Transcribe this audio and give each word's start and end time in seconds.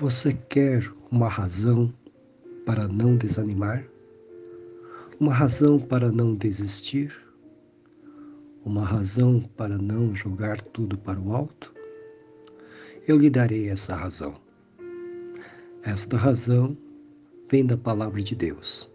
Você 0.00 0.32
quer 0.32 0.90
uma 1.12 1.28
razão 1.28 1.92
para 2.64 2.88
não 2.88 3.18
desanimar? 3.18 3.86
Uma 5.20 5.34
razão 5.34 5.78
para 5.78 6.10
não 6.10 6.34
desistir? 6.34 7.14
Uma 8.64 8.82
razão 8.82 9.42
para 9.58 9.76
não 9.76 10.14
jogar 10.14 10.58
tudo 10.62 10.96
para 10.96 11.20
o 11.20 11.36
alto? 11.36 11.74
Eu 13.06 13.18
lhe 13.18 13.28
darei 13.28 13.68
essa 13.68 13.94
razão. 13.94 14.40
Esta 15.82 16.16
razão 16.16 16.74
vem 17.50 17.66
da 17.66 17.76
palavra 17.76 18.22
de 18.22 18.34
Deus, 18.34 18.90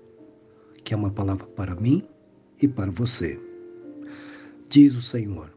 que 0.84 0.92
é 0.92 0.98
uma 0.98 1.12
palavra 1.12 1.46
para 1.46 1.76
mim 1.76 2.04
e 2.60 2.68
para 2.68 2.90
você. 2.90 3.40
Diz 4.68 4.96
o 4.96 5.04
Senhor: 5.04 5.56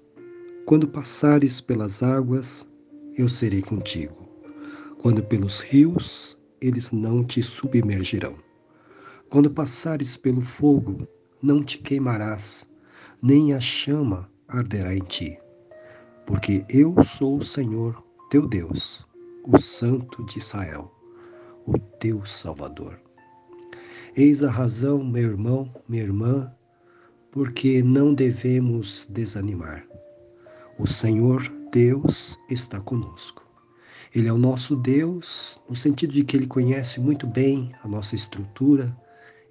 Quando 0.66 0.86
passares 0.86 1.58
pelas 1.58 2.02
águas, 2.02 2.68
eu 3.16 3.30
serei 3.30 3.62
contigo 3.62 4.27
quando 4.98 5.22
pelos 5.22 5.60
rios, 5.60 6.36
eles 6.60 6.90
não 6.90 7.24
te 7.24 7.42
submergirão. 7.42 8.34
Quando 9.30 9.50
passares 9.50 10.16
pelo 10.16 10.40
fogo, 10.40 11.06
não 11.40 11.62
te 11.62 11.78
queimarás, 11.78 12.68
nem 13.22 13.54
a 13.54 13.60
chama 13.60 14.28
arderá 14.48 14.94
em 14.94 15.04
ti. 15.04 15.38
Porque 16.26 16.64
eu 16.68 16.94
sou 17.04 17.38
o 17.38 17.42
Senhor, 17.42 18.02
teu 18.28 18.46
Deus, 18.46 19.06
o 19.46 19.58
Santo 19.58 20.24
de 20.26 20.38
Israel, 20.38 20.92
o 21.64 21.78
teu 21.78 22.24
Salvador. 22.26 23.00
Eis 24.16 24.42
a 24.42 24.50
razão, 24.50 25.04
meu 25.04 25.30
irmão, 25.30 25.72
minha 25.88 26.02
irmã, 26.02 26.52
porque 27.30 27.82
não 27.82 28.12
devemos 28.12 29.06
desanimar. 29.08 29.86
O 30.76 30.86
Senhor 30.86 31.42
Deus 31.70 32.38
está 32.50 32.80
conosco. 32.80 33.47
Ele 34.14 34.28
é 34.28 34.32
o 34.32 34.38
nosso 34.38 34.74
Deus, 34.74 35.60
no 35.68 35.76
sentido 35.76 36.12
de 36.12 36.24
que 36.24 36.36
ele 36.36 36.46
conhece 36.46 37.00
muito 37.00 37.26
bem 37.26 37.72
a 37.82 37.88
nossa 37.88 38.16
estrutura 38.16 38.96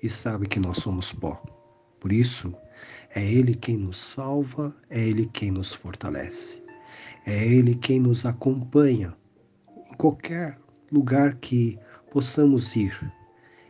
e 0.02 0.10
sabe 0.10 0.48
que 0.48 0.60
nós 0.60 0.80
somos 0.80 1.14
pó. 1.14 1.42
Por 2.00 2.12
isso, 2.12 2.54
é 3.14 3.24
Ele 3.24 3.56
quem 3.56 3.78
nos 3.78 3.98
salva, 3.98 4.76
é 4.90 5.00
Ele 5.00 5.30
quem 5.32 5.52
nos 5.52 5.74
fortalece, 5.74 6.62
é 7.26 7.46
Ele 7.46 7.76
quem 7.76 8.00
nos 8.00 8.26
acompanha 8.26 9.16
em 9.92 9.96
qualquer 9.96 10.60
lugar 10.92 11.36
que 11.36 11.78
possamos 12.12 12.76
ir. 12.76 13.00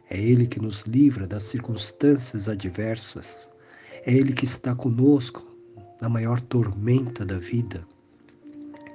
É 0.09 0.17
Ele 0.17 0.47
que 0.47 0.59
nos 0.59 0.81
livra 0.81 1.27
das 1.27 1.43
circunstâncias 1.43 2.47
adversas, 2.47 3.49
é 4.05 4.13
Ele 4.13 4.31
que 4.31 4.45
está 4.45 4.73
conosco 4.73 5.45
na 6.02 6.08
maior 6.08 6.39
tormenta 6.39 7.25
da 7.25 7.38
vida, 7.38 7.85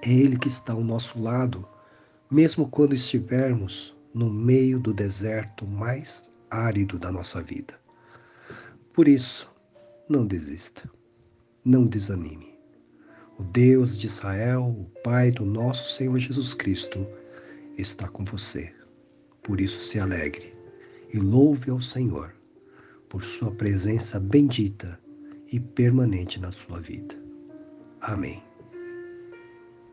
é 0.03 0.11
Ele 0.11 0.39
que 0.39 0.49
está 0.49 0.73
ao 0.73 0.83
nosso 0.83 1.21
lado 1.21 1.67
mesmo 2.33 2.67
quando 2.67 2.95
estivermos 2.95 3.95
no 4.15 4.31
meio 4.31 4.81
do 4.81 4.95
deserto 4.95 5.67
mais 5.67 6.29
árido 6.51 6.99
da 6.99 7.13
nossa 7.13 7.43
vida. 7.43 7.79
Por 8.95 9.07
isso, 9.07 9.53
não 10.09 10.27
desista, 10.27 10.91
não 11.63 11.87
desanime. 11.87 12.59
O 13.39 13.43
Deus 13.43 13.99
de 13.99 14.07
Israel, 14.07 14.65
o 14.65 14.85
Pai 15.03 15.31
do 15.31 15.45
nosso 15.45 15.93
Senhor 15.93 16.19
Jesus 16.19 16.55
Cristo, 16.55 17.07
está 17.77 18.09
com 18.09 18.25
você. 18.25 18.75
Por 19.43 19.61
isso, 19.61 19.81
se 19.81 19.99
alegre 19.99 20.55
e 21.13 21.19
louve 21.19 21.71
ao 21.71 21.83
Senhor 21.83 22.35
por 23.11 23.25
sua 23.25 23.51
presença 23.51 24.19
bendita 24.19 24.99
e 25.49 25.61
permanente 25.61 26.41
na 26.41 26.51
sua 26.51 26.81
vida. 26.81 27.15
Amém. 28.01 28.52